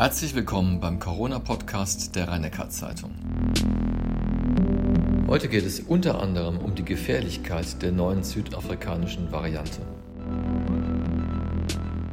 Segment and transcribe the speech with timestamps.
[0.00, 3.14] Herzlich willkommen beim Corona-Podcast der rhein zeitung
[5.28, 9.82] Heute geht es unter anderem um die Gefährlichkeit der neuen südafrikanischen Variante.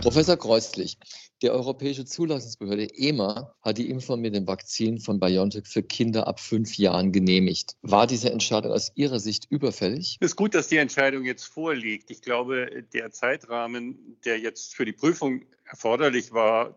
[0.02, 0.98] Professor Kreuzlich,
[1.42, 6.42] die Europäische Zulassungsbehörde EMA hat die Impfung mit dem Vakzin von BioNTech für Kinder ab
[6.42, 7.78] fünf Jahren genehmigt.
[7.84, 10.18] War diese Entscheidung aus Ihrer Sicht überfällig?
[10.20, 12.12] Es ist gut, dass die Entscheidung jetzt vorliegt.
[12.12, 16.76] Ich glaube, der Zeitrahmen, der jetzt für die Prüfung erforderlich war,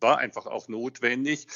[0.00, 1.46] war einfach auch notwendig.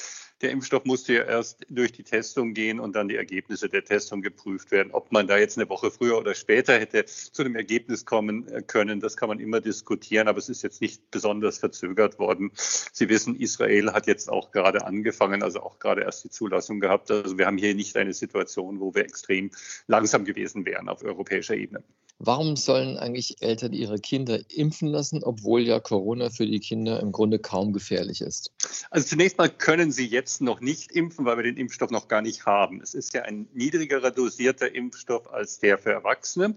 [0.43, 4.21] Der Impfstoff musste ja erst durch die Testung gehen und dann die Ergebnisse der Testung
[4.21, 4.91] geprüft werden.
[4.91, 8.61] Ob man da jetzt eine Woche früher oder später hätte zu dem Ergebnis kommen äh,
[8.61, 12.51] können, das kann man immer diskutieren, aber es ist jetzt nicht besonders verzögert worden.
[12.55, 17.09] Sie wissen, Israel hat jetzt auch gerade angefangen, also auch gerade erst die Zulassung gehabt.
[17.09, 19.49] Also wir haben hier nicht eine Situation, wo wir extrem
[19.87, 21.85] langsam gewesen wären auf europäischer Ebene.
[22.19, 27.11] Warum sollen eigentlich Eltern ihre Kinder impfen lassen, obwohl ja Corona für die Kinder im
[27.11, 28.51] Grunde kaum gefährlich ist?
[28.91, 32.21] Also zunächst mal können sie jetzt noch nicht impfen, weil wir den Impfstoff noch gar
[32.21, 32.81] nicht haben.
[32.81, 36.55] Es ist ja ein niedrigerer dosierter Impfstoff als der für Erwachsene.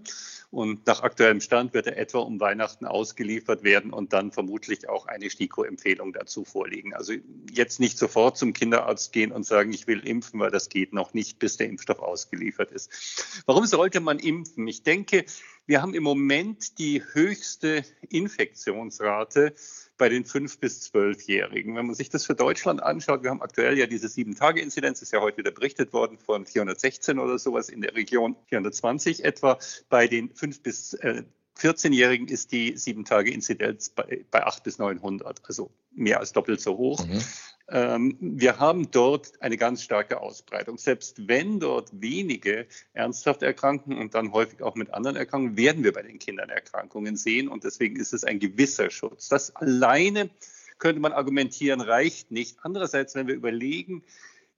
[0.49, 5.05] Und nach aktuellem Stand wird er etwa um Weihnachten ausgeliefert werden und dann vermutlich auch
[5.07, 6.93] eine STIKO-Empfehlung dazu vorliegen.
[6.93, 7.13] Also
[7.51, 11.13] jetzt nicht sofort zum Kinderarzt gehen und sagen, ich will impfen, weil das geht noch
[11.13, 13.43] nicht, bis der Impfstoff ausgeliefert ist.
[13.45, 14.67] Warum sollte man impfen?
[14.67, 15.25] Ich denke,
[15.65, 19.53] wir haben im Moment die höchste Infektionsrate
[19.97, 21.75] bei den 5- bis 12-Jährigen.
[21.75, 25.21] Wenn man sich das für Deutschland anschaut, wir haben aktuell ja diese Sieben-Tage-Inzidenz, ist ja
[25.21, 29.57] heute wieder berichtet worden von 416 oder sowas in der Region, 420 etwa.
[29.89, 31.23] Bei den 5- bis äh,
[31.57, 37.05] 14-Jährigen ist die Sieben-Tage-Inzidenz bei, bei 8 bis 900, also mehr als doppelt so hoch.
[37.05, 37.21] Mhm.
[37.69, 40.77] Ähm, wir haben dort eine ganz starke Ausbreitung.
[40.77, 45.91] Selbst wenn dort wenige ernsthaft erkranken und dann häufig auch mit anderen Erkrankungen, werden wir
[45.91, 47.49] bei den Kindern Erkrankungen sehen.
[47.49, 49.27] Und deswegen ist es ein gewisser Schutz.
[49.27, 50.29] Das alleine
[50.77, 52.57] könnte man argumentieren, reicht nicht.
[52.61, 54.03] Andererseits, wenn wir überlegen,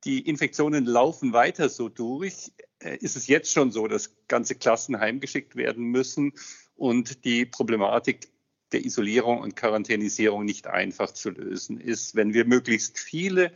[0.03, 4.99] die Infektionen laufen weiter so durch, äh, ist es jetzt schon so, dass ganze Klassen
[4.99, 6.33] heimgeschickt werden müssen
[6.79, 8.29] und die Problematik
[8.71, 12.15] der Isolierung und Quarantänisierung nicht einfach zu lösen ist.
[12.15, 13.51] Wenn wir möglichst viele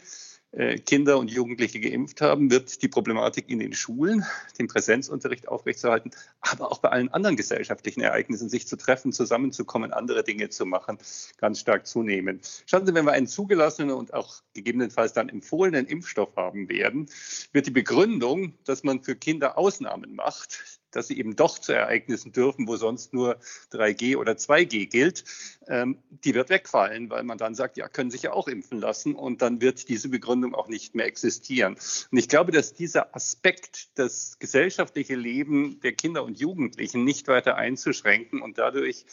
[0.51, 4.25] äh, Kinder und Jugendliche geimpft haben, wird die Problematik in den Schulen,
[4.59, 10.23] den Präsenzunterricht aufrechtzuerhalten, aber auch bei allen anderen gesellschaftlichen Ereignissen, sich zu treffen, zusammenzukommen, andere
[10.23, 10.97] Dinge zu machen,
[11.37, 12.39] ganz stark zunehmen.
[12.65, 17.09] Schauen Sie, wenn wir einen zugelassenen und auch gegebenenfalls dann empfohlenen Impfstoff haben werden,
[17.51, 22.31] wird die Begründung, dass man für Kinder Ausnahmen macht, dass sie eben doch zu Ereignissen
[22.31, 23.37] dürfen, wo sonst nur
[23.71, 25.23] 3G oder 2G gilt,
[25.67, 29.15] ähm, die wird wegfallen, weil man dann sagt, ja, können sich ja auch impfen lassen
[29.15, 31.75] und dann wird diese Begründung auch nicht mehr existieren.
[32.11, 37.55] Und ich glaube, dass dieser Aspekt, das gesellschaftliche Leben der Kinder und Jugendlichen nicht weiter
[37.55, 39.05] einzuschränken und dadurch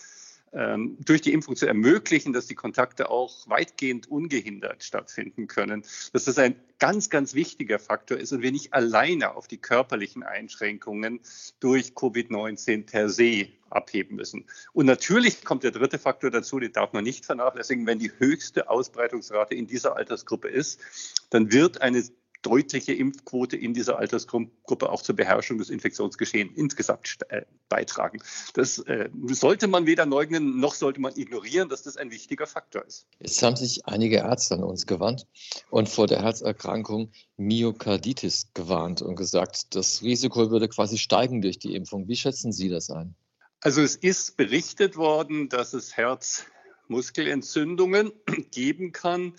[0.53, 6.39] durch die Impfung zu ermöglichen, dass die Kontakte auch weitgehend ungehindert stattfinden können, dass das
[6.39, 11.21] ein ganz, ganz wichtiger Faktor ist und wir nicht alleine auf die körperlichen Einschränkungen
[11.61, 14.47] durch Covid-19 per se abheben müssen.
[14.73, 17.87] Und natürlich kommt der dritte Faktor dazu, den darf man nicht vernachlässigen.
[17.87, 20.81] Wenn die höchste Ausbreitungsrate in dieser Altersgruppe ist,
[21.31, 22.03] dann wird eine
[22.43, 28.23] deutliche Impfquote in dieser Altersgruppe auch zur Beherrschung des Infektionsgeschehens insgesamt äh, beitragen.
[28.55, 32.85] Das äh, sollte man weder leugnen, noch sollte man ignorieren, dass das ein wichtiger Faktor
[32.87, 33.07] ist.
[33.19, 35.27] Jetzt haben sich einige Ärzte an uns gewandt
[35.71, 41.75] und vor der Herzerkrankung Myokarditis gewarnt und gesagt, das Risiko würde quasi steigen durch die
[41.75, 42.07] Impfung.
[42.09, 43.15] Wie schätzen Sie das ein?
[43.61, 48.13] Also es ist berichtet worden, dass es Herzmuskelentzündungen
[48.51, 49.35] geben kann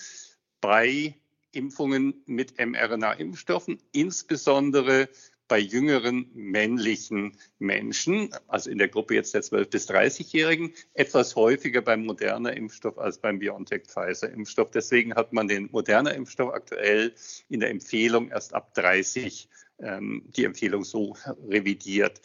[0.62, 1.16] bei
[1.52, 5.10] Impfungen mit mRNA-Impfstoffen, insbesondere
[5.52, 11.82] bei jüngeren männlichen Menschen, also in der Gruppe jetzt der 12- bis 30-Jährigen, etwas häufiger
[11.82, 14.72] beim moderner Impfstoff als beim BioNTech-Pfizer-Impfstoff.
[14.72, 17.14] Deswegen hat man den moderner Impfstoff aktuell
[17.50, 21.18] in der Empfehlung erst ab 30 ähm, die Empfehlung so
[21.50, 22.22] revidiert.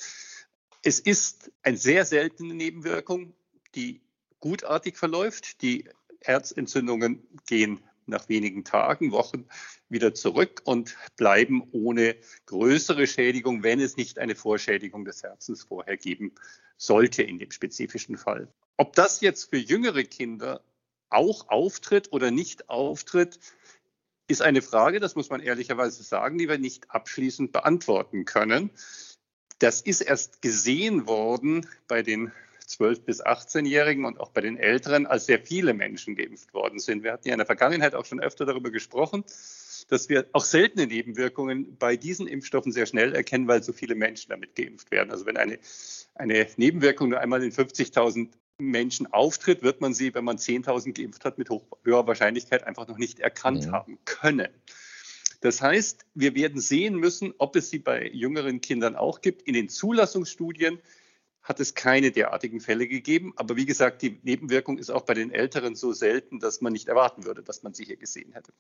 [0.85, 3.35] Es ist eine sehr seltene Nebenwirkung,
[3.75, 4.03] die
[4.39, 5.63] gutartig verläuft.
[5.63, 5.89] Die
[6.21, 9.47] Herzentzündungen gehen nach wenigen Tagen, Wochen
[9.89, 12.17] wieder zurück und bleiben ohne
[12.47, 16.33] größere Schädigung, wenn es nicht eine Vorschädigung des Herzens vorher geben
[16.77, 18.49] sollte in dem spezifischen Fall.
[18.77, 20.63] Ob das jetzt für jüngere Kinder
[21.09, 23.39] auch auftritt oder nicht auftritt,
[24.29, 28.71] ist eine Frage, das muss man ehrlicherweise sagen, die wir nicht abschließend beantworten können.
[29.59, 32.33] Das ist erst gesehen worden bei den
[32.69, 37.03] 12- bis 18-Jährigen und auch bei den Älteren, als sehr viele Menschen geimpft worden sind.
[37.03, 39.25] Wir hatten ja in der Vergangenheit auch schon öfter darüber gesprochen,
[39.89, 44.31] dass wir auch seltene Nebenwirkungen bei diesen Impfstoffen sehr schnell erkennen, weil so viele Menschen
[44.31, 45.11] damit geimpft werden.
[45.11, 45.59] Also wenn eine,
[46.15, 51.25] eine Nebenwirkung nur einmal in 50.000 Menschen auftritt, wird man sie, wenn man 10.000 geimpft
[51.25, 51.49] hat, mit
[51.85, 53.73] höherer Wahrscheinlichkeit einfach noch nicht erkannt mhm.
[53.73, 54.49] haben können.
[55.41, 59.43] Das heißt, wir werden sehen müssen, ob es sie bei jüngeren Kindern auch gibt.
[59.43, 60.81] In den Zulassungsstudien
[61.47, 63.33] hat es keine derartigen Fälle gegeben.
[63.37, 66.89] Aber wie gesagt, die Nebenwirkung ist auch bei den Älteren so selten, dass man nicht
[66.89, 68.53] erwarten würde, dass man sie hier gesehen hätte.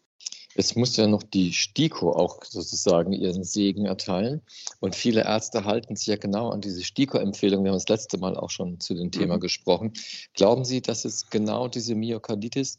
[0.55, 4.41] Es muss ja noch die STIKO auch sozusagen ihren Segen erteilen.
[4.79, 7.65] Und viele Ärzte halten sich ja genau an diese STIKO-Empfehlung.
[7.65, 9.41] Wir haben das letzte Mal auch schon zu dem Thema mhm.
[9.41, 9.93] gesprochen.
[10.33, 12.79] Glauben Sie, dass es genau diese Myokarditis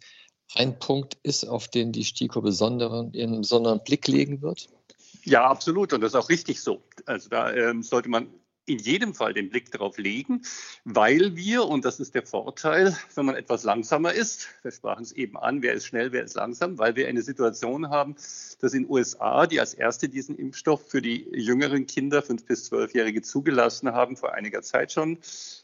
[0.55, 4.69] ein Punkt ist, auf den die STIKO besonderen, einen besonderen Blick legen wird?
[5.23, 5.91] Ja, absolut.
[5.91, 6.81] Und das ist auch richtig so.
[7.05, 8.29] Also da ähm, sollte man
[8.67, 10.41] in jedem Fall den Blick darauf legen,
[10.83, 15.13] weil wir, und das ist der Vorteil, wenn man etwas langsamer ist, wir sprachen es
[15.13, 18.15] eben an, wer ist schnell, wer ist langsam, weil wir eine Situation haben,
[18.59, 22.65] dass in den USA, die als erste diesen Impfstoff für die jüngeren Kinder, fünf bis
[22.65, 25.17] zwölfjährige, zugelassen haben, vor einiger Zeit schon,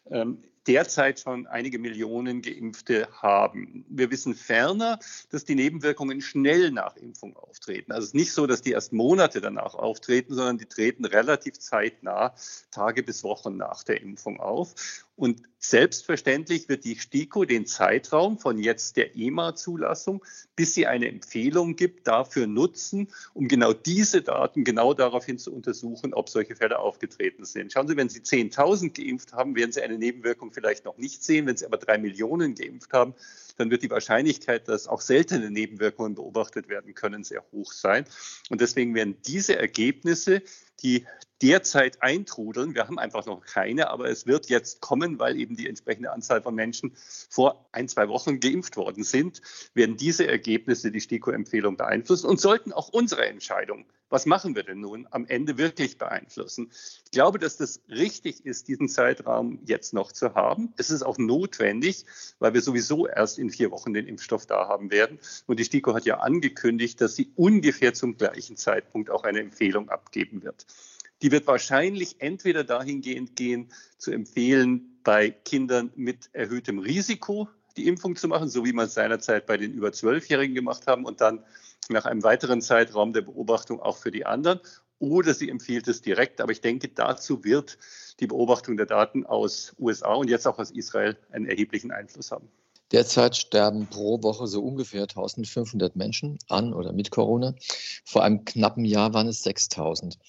[0.10, 0.38] ähm,
[0.68, 3.86] derzeit schon einige Millionen Geimpfte haben.
[3.90, 5.00] Wir wissen ferner,
[5.30, 7.92] dass die Nebenwirkungen schnell nach Impfung auftreten.
[7.92, 11.60] Also es ist nicht so, dass die erst Monate danach auftreten, sondern die treten relativ
[11.60, 12.36] zeitnah,
[12.72, 14.74] Tage bis Wochen nach der Impfung auf.
[15.16, 20.26] Und selbstverständlich wird die STIKO den Zeitraum von jetzt der EMA-Zulassung,
[20.56, 26.14] bis sie eine Empfehlung gibt, dafür nutzen, um genau diese Daten genau daraufhin zu untersuchen,
[26.16, 27.72] ob solche Fälle aufgetreten sind.
[27.72, 31.46] Schauen Sie, wenn Sie 10.000 geimpft haben, werden Sie eine Nebenwirkung vielleicht noch nicht sehen.
[31.46, 33.14] Wenn Sie aber drei Millionen geimpft haben,
[33.58, 38.06] dann wird die Wahrscheinlichkeit, dass auch seltene Nebenwirkungen beobachtet werden können, sehr hoch sein.
[38.50, 40.42] Und deswegen werden diese Ergebnisse,
[40.82, 41.06] die
[41.42, 42.76] derzeit eintrudeln.
[42.76, 46.42] Wir haben einfach noch keine, aber es wird jetzt kommen, weil eben die entsprechende Anzahl
[46.42, 46.94] von Menschen
[47.30, 49.42] vor ein, zwei Wochen geimpft worden sind,
[49.74, 54.80] werden diese Ergebnisse die STIKO-Empfehlung beeinflussen und sollten auch unsere Entscheidung, was machen wir denn
[54.80, 56.72] nun, am Ende wirklich beeinflussen.
[57.04, 60.72] Ich glaube, dass das richtig ist, diesen Zeitraum jetzt noch zu haben.
[60.78, 62.06] Es ist auch notwendig,
[62.38, 65.18] weil wir sowieso erst in vier Wochen den Impfstoff da haben werden.
[65.48, 69.90] Und die STIKO hat ja angekündigt, dass sie ungefähr zum gleichen Zeitpunkt auch eine Empfehlung
[69.90, 70.68] abgeben wird.
[71.24, 77.48] Die wird wahrscheinlich entweder dahingehend gehen, zu empfehlen, bei Kindern mit erhöhtem Risiko
[77.78, 81.06] die Impfung zu machen, so wie man es seinerzeit bei den über Zwölfjährigen gemacht haben
[81.06, 81.44] und dann
[81.88, 84.60] nach einem weiteren Zeitraum der Beobachtung auch für die anderen.
[85.00, 86.42] Oder sie empfiehlt es direkt.
[86.42, 87.78] Aber ich denke, dazu wird
[88.20, 92.50] die Beobachtung der Daten aus USA und jetzt auch aus Israel einen erheblichen Einfluss haben.
[92.92, 97.56] Derzeit sterben pro Woche so ungefähr 1500 Menschen an oder mit Corona.
[98.06, 100.20] Vor einem knappen Jahr waren es 6000.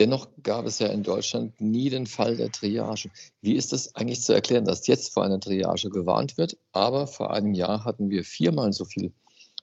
[0.00, 3.10] Dennoch gab es ja in Deutschland nie den Fall der Triage.
[3.42, 7.34] Wie ist das eigentlich zu erklären, dass jetzt vor einer Triage gewarnt wird, aber vor
[7.34, 9.12] einem Jahr hatten wir viermal so viele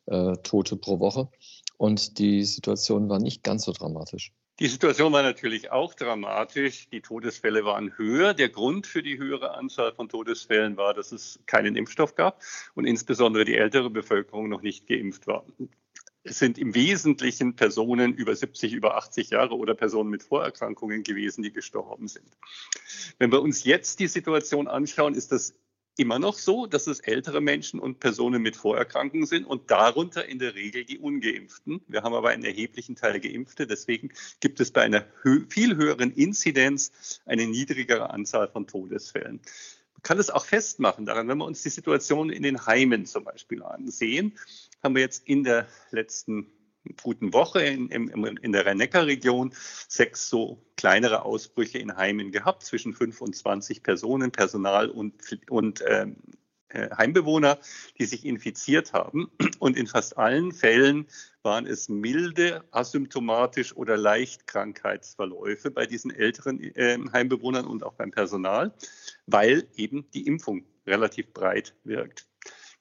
[0.06, 1.28] äh, Tote pro Woche
[1.78, 4.32] und die Situation war nicht ganz so dramatisch?
[4.60, 6.88] Die Situation war natürlich auch dramatisch.
[6.90, 8.34] Die Todesfälle waren höher.
[8.34, 12.42] Der Grund für die höhere Anzahl von Todesfällen war, dass es keinen Impfstoff gab
[12.76, 15.46] und insbesondere die ältere Bevölkerung noch nicht geimpft war.
[16.30, 21.42] Es sind im Wesentlichen Personen über 70, über 80 Jahre oder Personen mit Vorerkrankungen gewesen,
[21.42, 22.28] die gestorben sind.
[23.18, 25.54] Wenn wir uns jetzt die Situation anschauen, ist das
[25.96, 30.38] immer noch so, dass es ältere Menschen und Personen mit Vorerkrankungen sind und darunter in
[30.38, 31.82] der Regel die ungeimpften.
[31.88, 33.66] Wir haben aber einen erheblichen Teil geimpfte.
[33.66, 39.40] Deswegen gibt es bei einer hö viel höheren Inzidenz eine niedrigere Anzahl von Todesfällen.
[39.94, 43.24] Man kann es auch festmachen daran, wenn wir uns die Situation in den Heimen zum
[43.24, 44.38] Beispiel ansehen,
[44.84, 46.52] haben wir jetzt in der letzten
[47.04, 49.54] guten Woche in, in, in der Rhein-Neckar-Region
[49.88, 55.16] sechs so kleinere Ausbrüche in Heimen gehabt, zwischen fünf und 20 Personen, Personal und,
[55.50, 56.18] und ähm,
[56.70, 57.60] äh, Heimbewohner,
[57.98, 59.32] die sich infiziert haben.
[59.60, 61.08] Und in fast allen Fällen
[61.42, 68.12] waren es milde, asymptomatisch oder leicht Krankheitsverläufe bei diesen älteren äh, Heimbewohnern und auch beim
[68.12, 68.74] Personal,
[69.26, 72.28] weil eben die Impfung relativ breit wirkt.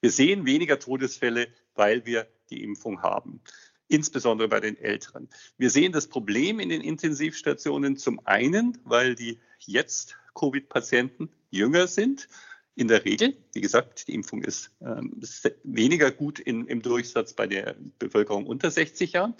[0.01, 3.41] Wir sehen weniger Todesfälle, weil wir die Impfung haben
[3.87, 5.29] insbesondere bei den Älteren.
[5.57, 12.27] Wir sehen das Problem in den Intensivstationen zum einen, weil die jetzt Covid-Patienten jünger sind.
[12.75, 15.19] In der Regel, wie gesagt, die Impfung ist, ähm,
[15.63, 19.33] weniger gut in, im Durchsatz bei der Bevölkerung unter 60 Jahren.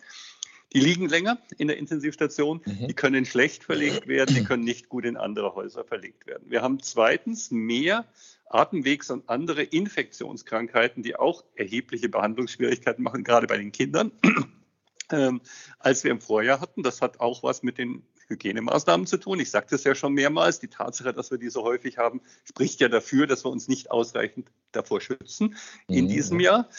[0.73, 2.87] Die liegen länger in der Intensivstation, mhm.
[2.87, 6.49] die können schlecht verlegt werden, die können nicht gut in andere Häuser verlegt werden.
[6.49, 8.05] Wir haben zweitens mehr
[8.50, 14.12] Atemwegs- und andere Infektionskrankheiten, die auch erhebliche Behandlungsschwierigkeiten machen, gerade bei den Kindern,
[15.12, 15.42] ähm,
[15.80, 16.84] als wir im Vorjahr hatten.
[16.84, 19.39] Das hat auch was mit den Hygienemaßnahmen zu tun.
[19.39, 22.80] Ich sagte es ja schon mehrmals, die Tatsache, dass wir die so häufig haben, spricht
[22.82, 25.56] ja dafür, dass wir uns nicht ausreichend davor schützen
[25.88, 26.10] in mhm.
[26.10, 26.70] diesem Jahr.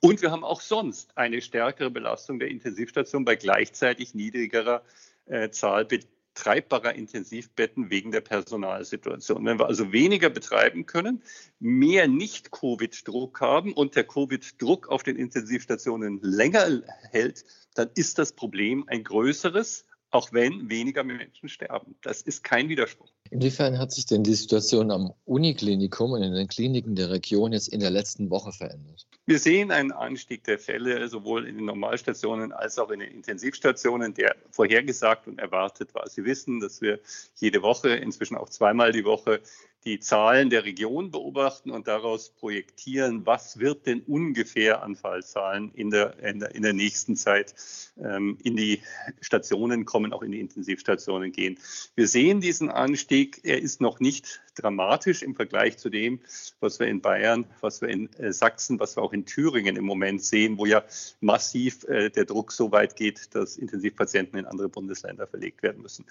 [0.00, 4.82] Und wir haben auch sonst eine stärkere Belastung der Intensivstation bei gleichzeitig niedrigerer
[5.26, 5.86] äh, Zahl
[6.38, 9.44] betreibbarer Intensivbetten wegen der Personalsituation.
[9.44, 11.22] Wenn wir also weniger betreiben können,
[11.58, 18.84] mehr Nicht-Covid-Druck haben und der Covid-Druck auf den Intensivstationen länger hält, dann ist das Problem
[18.86, 21.94] ein größeres, auch wenn weniger Menschen sterben.
[22.02, 23.10] Das ist kein Widerspruch.
[23.30, 27.68] Inwiefern hat sich denn die Situation am Uniklinikum und in den Kliniken der Region jetzt
[27.68, 29.06] in der letzten Woche verändert?
[29.26, 34.14] Wir sehen einen Anstieg der Fälle sowohl in den Normalstationen als auch in den Intensivstationen,
[34.14, 36.08] der vorhergesagt und erwartet war.
[36.08, 37.00] Sie wissen, dass wir
[37.36, 39.42] jede Woche, inzwischen auch zweimal die Woche,
[39.84, 45.90] die Zahlen der Region beobachten und daraus projektieren, was wird denn ungefähr an Fallzahlen in
[45.90, 47.54] der, in der, in der nächsten Zeit
[47.96, 48.82] ähm, in die
[49.20, 51.58] Stationen kommen, auch in die Intensivstationen gehen.
[51.94, 56.20] Wir sehen diesen Anstieg, er ist noch nicht dramatisch im Vergleich zu dem,
[56.60, 59.84] was wir in Bayern, was wir in äh, Sachsen, was wir auch in Thüringen im
[59.84, 60.84] Moment sehen, wo ja
[61.20, 66.04] massiv äh, der Druck so weit geht, dass Intensivpatienten in andere Bundesländer verlegt werden müssen.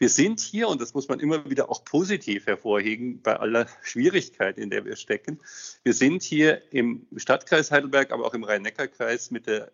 [0.00, 4.56] Wir sind hier, und das muss man immer wieder auch positiv hervorheben, bei aller Schwierigkeit,
[4.56, 5.38] in der wir stecken.
[5.82, 9.70] Wir sind hier im Stadtkreis Heidelberg, aber auch im Rhein-Neckar-Kreis mit der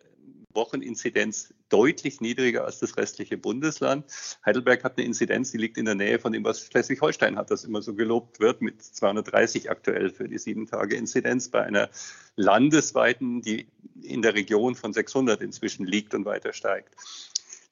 [0.53, 4.03] Wocheninzidenz deutlich niedriger als das restliche Bundesland.
[4.45, 7.63] Heidelberg hat eine Inzidenz, die liegt in der Nähe von dem, was Schleswig-Holstein hat, das
[7.63, 11.89] immer so gelobt wird, mit 230 aktuell für die sieben Tage Inzidenz bei einer
[12.35, 13.67] landesweiten, die
[14.01, 16.93] in der Region von 600 inzwischen liegt und weiter steigt.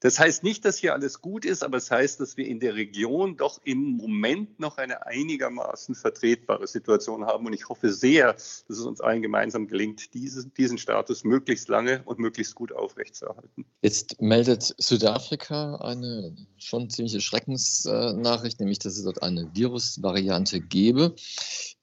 [0.00, 2.74] Das heißt nicht, dass hier alles gut ist, aber es heißt, dass wir in der
[2.74, 7.46] Region doch im Moment noch eine einigermaßen vertretbare Situation haben.
[7.46, 12.02] Und ich hoffe sehr, dass es uns allen gemeinsam gelingt, diese, diesen Status möglichst lange
[12.04, 13.64] und möglichst gut aufrechtzuerhalten.
[13.80, 21.14] Jetzt meldet Südafrika eine schon ziemliche Schreckensnachricht, nämlich dass es dort eine Virusvariante gebe,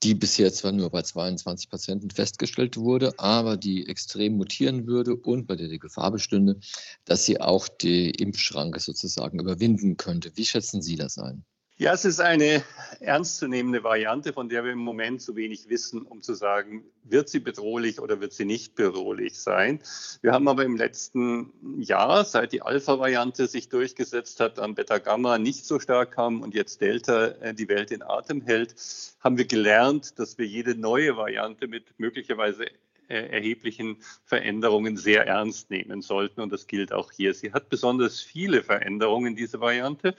[0.03, 5.48] die bisher zwar nur bei 22 Patienten festgestellt wurde, aber die extrem mutieren würde und
[5.48, 6.60] bei der die Gefahr bestünde,
[7.05, 7.67] dass sie auch
[8.12, 10.31] Impfschranke sozusagen überwinden könnte.
[10.36, 11.45] Wie schätzen Sie das ein?
[11.75, 12.63] Ja, es ist eine
[13.00, 17.39] ernstzunehmende Variante, von der wir im Moment zu wenig wissen, um zu sagen, wird sie
[17.39, 19.81] bedrohlich oder wird sie nicht bedrohlich sein.
[20.22, 25.65] Wir haben aber im letzten Jahr, seit die Alpha-Variante sich durchgesetzt hat, am Beta-Gamma nicht
[25.65, 28.75] so stark kam und jetzt Delta äh, die Welt in Atem hält,
[29.19, 32.67] haben wir gelernt, dass wir jede neue Variante mit möglicherweise
[33.13, 36.41] erheblichen Veränderungen sehr ernst nehmen sollten.
[36.41, 37.34] Und das gilt auch hier.
[37.34, 40.15] Sie hat besonders viele Veränderungen, diese Variante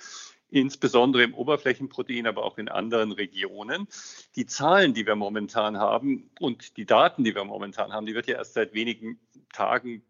[0.51, 3.89] insbesondere im Oberflächenprotein, aber auch in anderen Regionen.
[4.37, 8.29] Die Zahlen, die wir momentan haben und die Daten, die wir momentan haben, die wird
[8.29, 9.19] ja erst seit wenigen
[9.53, 10.05] Tagen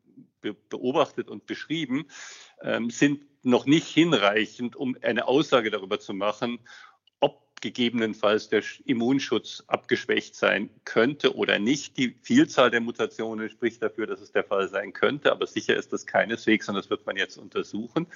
[0.69, 2.07] beobachtet und beschrieben,
[2.61, 6.59] ähm, sind noch nicht hinreichend, um eine Aussage darüber zu machen,
[7.65, 11.97] gegebenenfalls der Immunschutz abgeschwächt sein könnte oder nicht.
[11.97, 15.93] Die Vielzahl der Mutationen spricht dafür, dass es der Fall sein könnte, aber sicher ist
[15.93, 18.07] das keineswegs und das wird man jetzt untersuchen.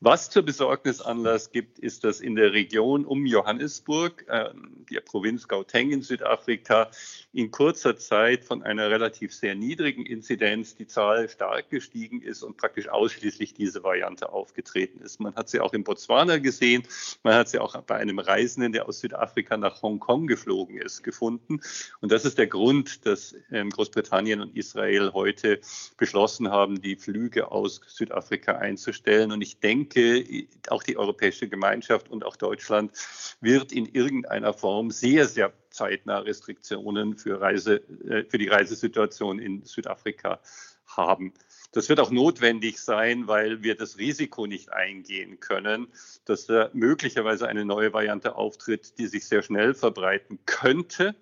[0.00, 4.50] Was zur Besorgnis Anlass gibt, ist, dass in der Region um Johannesburg, äh,
[4.92, 6.90] der Provinz Gauteng in Südafrika,
[7.32, 12.58] in kurzer Zeit von einer relativ sehr niedrigen Inzidenz die Zahl stark gestiegen ist und
[12.58, 15.18] praktisch ausschließlich diese Variante aufgetreten ist.
[15.18, 16.82] Man hat sie auch in Botswana gesehen,
[17.22, 21.60] man hat sie auch bei einem Reisenden, der aus Südafrika nach Hongkong geflogen ist, gefunden.
[22.02, 25.58] Und das ist der Grund, dass ähm, Großbritannien und Israel heute
[25.96, 29.32] beschlossen haben, die Flüge aus Südafrika einzustellen.
[29.32, 32.92] Und ich denke, denke, auch die Europäische Gemeinschaft und auch Deutschland
[33.40, 37.76] wird in irgendeiner Form sehr, sehr zeitnah Restriktionen für, Reise,
[38.08, 40.40] äh, für die Reisesituation in Südafrika
[40.86, 41.34] haben.
[41.72, 45.88] Das wird auch notwendig sein, weil wir das Risiko nicht eingehen können,
[46.24, 51.14] dass da möglicherweise eine neue Variante auftritt, die sich sehr schnell verbreiten könnte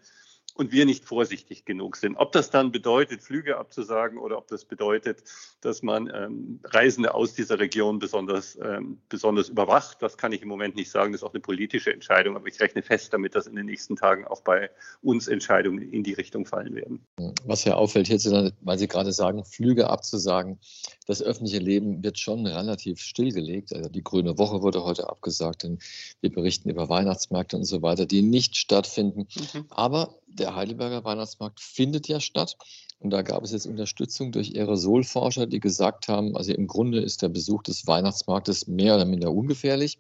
[0.54, 2.16] und wir nicht vorsichtig genug sind.
[2.16, 5.24] Ob das dann bedeutet, Flüge abzusagen oder ob das bedeutet,
[5.60, 10.48] dass man ähm, Reisende aus dieser Region besonders, ähm, besonders überwacht, das kann ich im
[10.48, 11.12] Moment nicht sagen.
[11.12, 13.96] Das ist auch eine politische Entscheidung, aber ich rechne fest damit, dass in den nächsten
[13.96, 14.70] Tagen auch bei
[15.02, 17.04] uns Entscheidungen in die Richtung fallen werden.
[17.44, 20.60] Was ja auffällt hierzu, weil Sie gerade sagen, Flüge abzusagen,
[21.06, 23.74] das öffentliche Leben wird schon relativ stillgelegt.
[23.74, 25.78] Also die Grüne Woche wurde heute abgesagt, denn
[26.20, 29.26] wir berichten über Weihnachtsmärkte und so weiter, die nicht stattfinden.
[29.34, 29.66] Mhm.
[29.70, 32.56] Aber der Heidelberger Weihnachtsmarkt findet ja statt.
[32.98, 37.22] Und da gab es jetzt Unterstützung durch Aerosolforscher, die gesagt haben, also im Grunde ist
[37.22, 39.98] der Besuch des Weihnachtsmarktes mehr oder minder ungefährlich.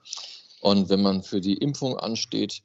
[0.60, 2.62] Und wenn man für die Impfung ansteht,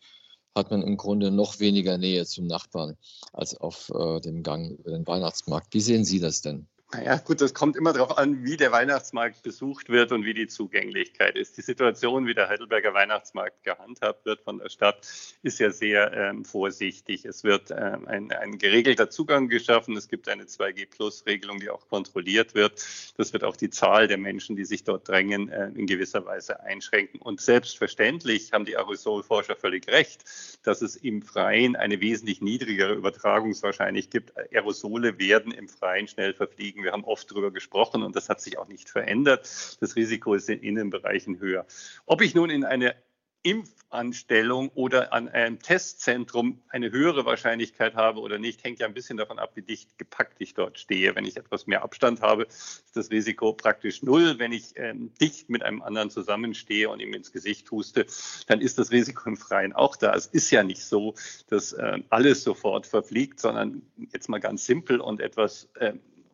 [0.56, 2.98] hat man im Grunde noch weniger Nähe zum Nachbarn
[3.34, 5.74] als auf äh, dem Gang über den Weihnachtsmarkt.
[5.74, 6.68] Wie sehen Sie das denn?
[6.92, 10.48] Naja, gut, das kommt immer darauf an, wie der Weihnachtsmarkt besucht wird und wie die
[10.48, 11.56] Zugänglichkeit ist.
[11.58, 15.08] Die Situation, wie der Heidelberger Weihnachtsmarkt gehandhabt wird von der Stadt,
[15.44, 17.26] ist ja sehr ähm, vorsichtig.
[17.26, 19.96] Es wird ähm, ein, ein, geregelter Zugang geschaffen.
[19.96, 22.84] Es gibt eine 2G-Plus-Regelung, die auch kontrolliert wird.
[23.18, 26.62] Das wird auch die Zahl der Menschen, die sich dort drängen, äh, in gewisser Weise
[26.62, 27.22] einschränken.
[27.22, 30.24] Und selbstverständlich haben die Aerosolforscher völlig recht,
[30.64, 34.38] dass es im Freien eine wesentlich niedrigere Übertragungswahrscheinlichkeit gibt.
[34.38, 38.58] Aerosole werden im Freien schnell verfliegen wir haben oft darüber gesprochen und das hat sich
[38.58, 39.78] auch nicht verändert.
[39.80, 41.66] Das Risiko ist in Innenbereichen höher.
[42.06, 42.96] Ob ich nun in eine
[43.42, 49.16] Impfanstellung oder an einem Testzentrum eine höhere Wahrscheinlichkeit habe oder nicht, hängt ja ein bisschen
[49.16, 51.16] davon ab, wie dicht gepackt ich dort stehe.
[51.16, 54.40] Wenn ich etwas mehr Abstand habe, ist das Risiko praktisch null.
[54.40, 58.06] Wenn ich ähm, dicht mit einem anderen zusammenstehe und ihm ins Gesicht huste,
[58.48, 60.14] dann ist das Risiko im Freien auch da.
[60.14, 61.16] Es ist ja nicht so,
[61.48, 65.94] dass äh, alles sofort verfliegt, sondern jetzt mal ganz simpel und etwas äh,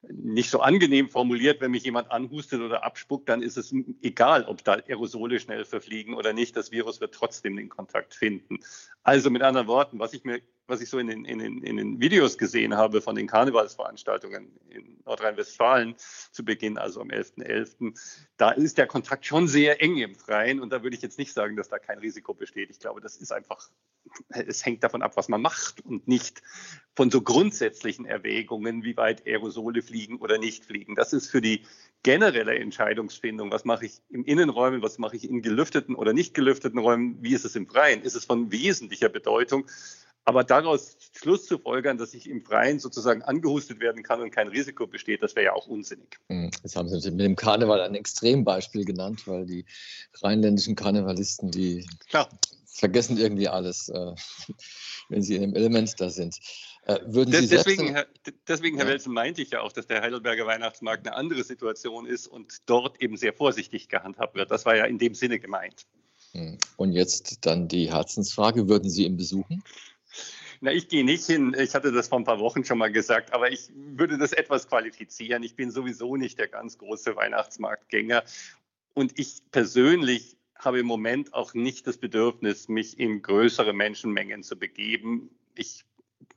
[0.09, 4.63] nicht so angenehm formuliert, wenn mich jemand anhustet oder abspuckt, dann ist es egal, ob
[4.63, 6.55] da Aerosole schnell verfliegen oder nicht.
[6.55, 8.59] Das Virus wird trotzdem den Kontakt finden.
[9.03, 11.77] Also mit anderen Worten, was ich mir was ich so in den, in, den, in
[11.77, 15.95] den Videos gesehen habe von den Karnevalsveranstaltungen in Nordrhein-Westfalen
[16.31, 20.59] zu Beginn, also am 11.11., .11., da ist der Kontakt schon sehr eng im Freien
[20.59, 22.69] und da würde ich jetzt nicht sagen, dass da kein Risiko besteht.
[22.69, 23.69] Ich glaube, das ist einfach,
[24.29, 26.41] es hängt davon ab, was man macht und nicht
[26.95, 30.95] von so grundsätzlichen Erwägungen, wie weit Aerosole fliegen oder nicht fliegen.
[30.95, 31.63] Das ist für die
[32.03, 36.79] generelle Entscheidungsfindung, was mache ich im Innenräumen, was mache ich in gelüfteten oder nicht gelüfteten
[36.79, 39.65] Räumen, wie ist es im Freien, ist es von wesentlicher Bedeutung.
[40.25, 44.47] Aber daraus Schluss zu folgern, dass ich im Freien sozusagen angehustet werden kann und kein
[44.47, 46.17] Risiko besteht, das wäre ja auch unsinnig.
[46.29, 49.65] Hm, jetzt haben Sie mit dem Karneval ein Extrembeispiel genannt, weil die
[50.23, 52.27] rheinländischen Karnevalisten, die Klar.
[52.65, 54.15] vergessen irgendwie alles, äh,
[55.09, 56.39] wenn sie in dem Element da sind.
[56.85, 58.07] Äh, würden Sie deswegen, Herr,
[58.47, 58.93] deswegen, Herr ja.
[58.93, 62.99] Welsen, meinte ich ja auch, dass der Heidelberger Weihnachtsmarkt eine andere Situation ist und dort
[62.99, 64.49] eben sehr vorsichtig gehandhabt wird.
[64.49, 65.85] Das war ja in dem Sinne gemeint.
[66.31, 66.57] Hm.
[66.77, 69.63] Und jetzt dann die Herzensfrage, würden Sie ihn besuchen?
[70.65, 71.55] Na, ich gehe nicht hin.
[71.59, 74.67] Ich hatte das vor ein paar Wochen schon mal gesagt, aber ich würde das etwas
[74.67, 75.43] qualifizieren.
[75.43, 78.23] Ich bin sowieso nicht der ganz große Weihnachtsmarktgänger.
[78.95, 84.57] Und ich persönlich habe im Moment auch nicht das Bedürfnis, mich in größere Menschenmengen zu
[84.57, 85.29] begeben.
[85.53, 85.85] Ich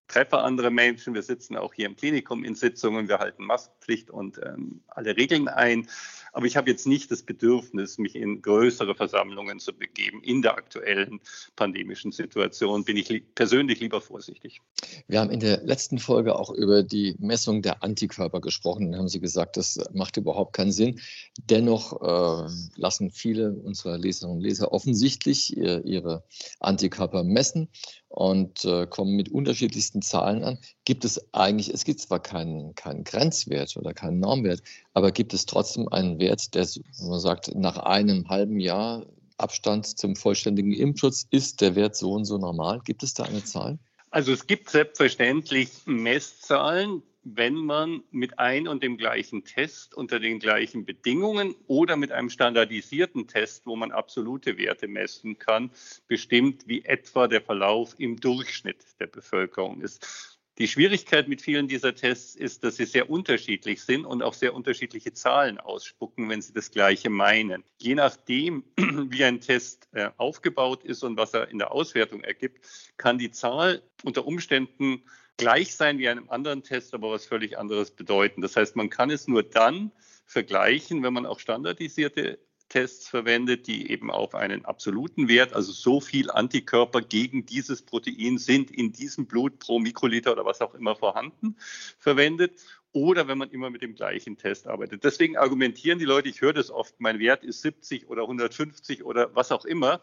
[0.08, 1.14] treffe andere Menschen.
[1.14, 3.08] Wir sitzen auch hier im Klinikum in Sitzungen.
[3.08, 5.88] Wir halten Maskenpflicht und ähm, alle Regeln ein.
[6.32, 10.22] Aber ich habe jetzt nicht das Bedürfnis, mich in größere Versammlungen zu begeben.
[10.22, 11.20] In der aktuellen
[11.56, 14.60] pandemischen Situation bin ich li persönlich lieber vorsichtig.
[15.06, 18.92] Wir haben in der letzten Folge auch über die Messung der Antikörper gesprochen.
[18.92, 21.00] Dann haben Sie gesagt, das macht überhaupt keinen Sinn.
[21.38, 26.24] Dennoch äh, lassen viele unserer Leserinnen und Leser offensichtlich ihre
[26.60, 27.68] Antikörper messen
[28.08, 30.58] und äh, kommen mit unterschiedlichsten Zahlen an.
[30.84, 34.62] Gibt es eigentlich, es gibt zwar keinen, keinen Grenzwert oder keinen Normwert,
[34.94, 36.66] aber gibt es trotzdem einen Wert, der,
[37.00, 39.06] man sagt, nach einem halben Jahr
[39.38, 42.80] Abstand zum vollständigen Impfschutz ist der Wert so und so normal?
[42.84, 43.78] Gibt es da eine Zahl?
[44.10, 50.38] Also es gibt selbstverständlich Messzahlen, wenn man mit ein und dem gleichen Test unter den
[50.38, 55.70] gleichen Bedingungen oder mit einem standardisierten Test, wo man absolute Werte messen kann,
[56.06, 60.37] bestimmt, wie etwa der Verlauf im Durchschnitt der Bevölkerung ist.
[60.58, 64.54] Die Schwierigkeit mit vielen dieser Tests ist, dass sie sehr unterschiedlich sind und auch sehr
[64.54, 67.62] unterschiedliche Zahlen ausspucken, wenn sie das Gleiche meinen.
[67.78, 72.66] Je nachdem, wie ein Test äh, aufgebaut ist und was er in der Auswertung ergibt,
[72.96, 75.04] kann die Zahl unter Umständen
[75.36, 78.40] gleich sein wie einem anderen Test, aber was völlig anderes bedeuten.
[78.40, 79.92] Das heißt, man kann es nur dann
[80.26, 86.00] vergleichen, wenn man auch standardisierte Tests verwendet, die eben auf einen absoluten Wert, also so
[86.00, 90.96] viel Antikörper gegen dieses Protein sind in diesem Blut pro Mikroliter oder was auch immer
[90.96, 91.56] vorhanden,
[91.98, 92.60] verwendet.
[92.92, 95.04] Oder wenn man immer mit dem gleichen Test arbeitet.
[95.04, 99.34] Deswegen argumentieren die Leute, ich höre das oft, mein Wert ist 70 oder 150 oder
[99.34, 100.00] was auch immer.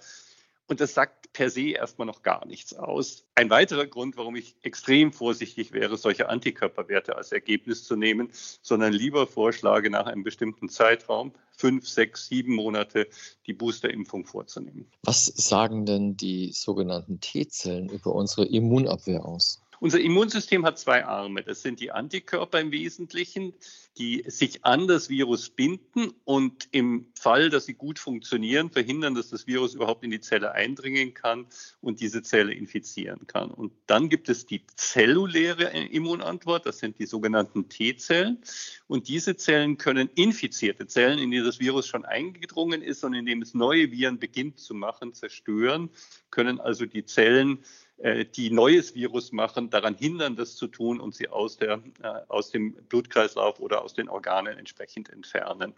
[0.67, 3.25] Und das sagt per se erstmal noch gar nichts aus.
[3.35, 8.29] Ein weiterer Grund, warum ich extrem vorsichtig wäre, solche Antikörperwerte als Ergebnis zu nehmen,
[8.61, 13.07] sondern lieber vorschlage, nach einem bestimmten Zeitraum, fünf, sechs, sieben Monate,
[13.45, 14.87] die Boosterimpfung vorzunehmen.
[15.03, 19.61] Was sagen denn die sogenannten T-Zellen über unsere Immunabwehr aus?
[19.79, 21.43] Unser Immunsystem hat zwei Arme.
[21.43, 23.53] Das sind die Antikörper im Wesentlichen,
[23.97, 29.29] die sich an das Virus binden und im Fall, dass sie gut funktionieren, verhindern, dass
[29.29, 31.45] das Virus überhaupt in die Zelle eindringen kann
[31.81, 33.51] und diese Zelle infizieren kann.
[33.51, 38.39] Und dann gibt es die zelluläre Immunantwort, das sind die sogenannten T-Zellen.
[38.87, 43.25] Und diese Zellen können infizierte Zellen, in die das Virus schon eingedrungen ist und in
[43.25, 45.89] dem es neue Viren beginnt zu machen, zerstören,
[46.31, 47.59] können also die Zellen
[47.97, 52.51] die neues Virus machen, daran hindern, das zu tun und sie aus, der, äh, aus
[52.51, 55.73] dem Blutkreislauf oder aus den Organen entsprechend entfernen.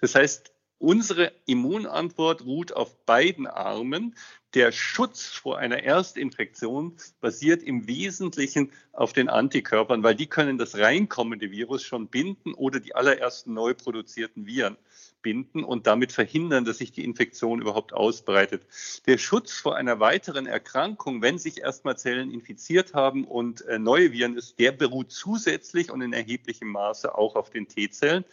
[0.00, 4.16] Das heißt, Unsere Immunantwort ruht auf beiden Armen.
[4.54, 10.76] Der Schutz vor einer Erstinfektion basiert im Wesentlichen auf den Antikörpern, weil die können das
[10.76, 14.76] reinkommende Virus schon binden oder die allerersten neu produzierten Viren
[15.22, 18.62] binden und damit verhindern, dass sich die Infektion überhaupt ausbreitet.
[19.06, 24.12] Der Schutz vor einer weiteren Erkrankung, wenn sich erstmal Zellen infiziert haben und äh, neue
[24.12, 28.24] Viren ist, der beruht zusätzlich und in erheblichem Maße auch auf den T-Zellen.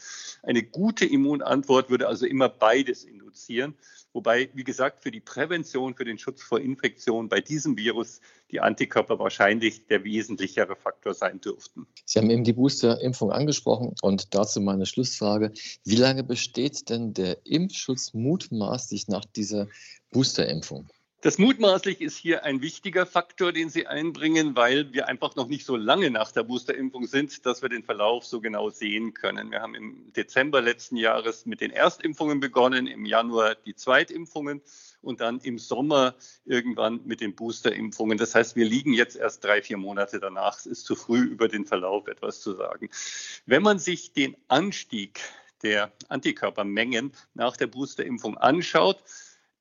[0.44, 3.76] Eine gute Immunantwort würde also immer beides induzieren.
[4.14, 8.60] Wobei, wie gesagt, für die Prävention, für den Schutz vor Infektion bei diesem Virus die
[8.60, 11.86] Antikörper wahrscheinlich der wesentlichere Faktor sein dürften.
[12.06, 15.52] Sie haben eben die Boosterimpfung angesprochen und dazu meine Schlussfrage.
[15.84, 19.68] Wie lange besteht denn der Impfschutz mutmaßlich nach dieser
[20.12, 20.90] Boosterimpfung?
[21.22, 25.66] Das mutmaßlich ist hier ein wichtiger Faktor, den Sie einbringen, weil wir einfach noch nicht
[25.66, 29.52] so lange nach der Boosterimpfung sind, dass wir den Verlauf so genau sehen können.
[29.52, 34.62] Wir haben im Dezember letzten Jahres mit den Erstimpfungen begonnen, im Januar die Zweitimpfungen
[35.02, 38.18] und dann im Sommer irgendwann mit den Boosterimpfungen.
[38.18, 40.58] Das heißt, wir liegen jetzt erst drei, vier Monate danach.
[40.58, 42.90] Es ist zu früh, über den Verlauf etwas zu sagen.
[43.46, 45.20] Wenn man sich den Anstieg
[45.64, 49.04] der Antikörpermengen nach der Boosterimpfung anschaut,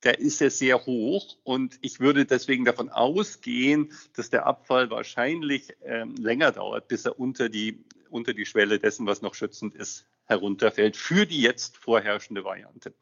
[0.04, 5.74] der ist ja sehr hoch und ich würde deswegen davon ausgehen, dass der Abfall wahrscheinlich
[5.82, 10.06] ähm, länger dauert, bis er unter die, unter die Schwelle dessen, was noch schützend ist,
[10.26, 12.94] herunterfällt für die jetzt vorherrschende Variante.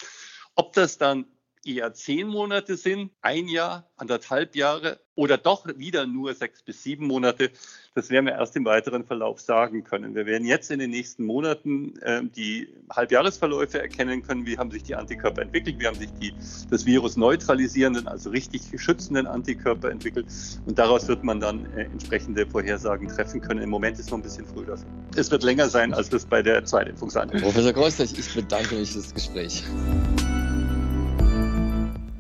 [0.55, 1.27] Ob das dann
[1.67, 7.07] eher zehn Monate sind, ein Jahr, anderthalb Jahre oder doch wieder nur sechs bis sieben
[7.07, 7.51] Monate,
[7.95, 10.15] das werden wir erst im weiteren Verlauf sagen können.
[10.15, 14.83] Wir werden jetzt in den nächsten Monaten äh, die Halbjahresverläufe erkennen können, wie haben sich
[14.83, 16.35] die Antikörper entwickelt, wie haben sich die,
[16.71, 20.27] das Virus neutralisierenden, also richtig schützenden Antikörper entwickelt.
[20.67, 23.63] Und daraus wird man dann äh, entsprechende Vorhersagen treffen können.
[23.63, 24.87] Im Moment ist noch ein bisschen früh dafür.
[25.17, 27.43] Es wird länger sein, als das bei der Zweitimpfung sein wird.
[27.43, 29.65] Professor Kreuzlich, ich bedanke mich für das Gespräch.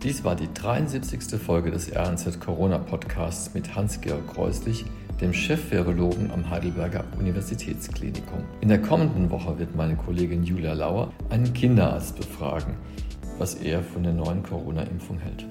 [0.07, 1.37] Dies war die 73.
[1.37, 4.85] Folge des RNZ Corona Podcasts mit Hans-Georg Kreuslich,
[5.21, 8.45] dem Chef-Virologen am Heidelberger Universitätsklinikum.
[8.61, 12.77] In der kommenden Woche wird meine Kollegin Julia Lauer einen Kinderarzt befragen,
[13.39, 15.45] was er von der neuen Corona-Impfung hält.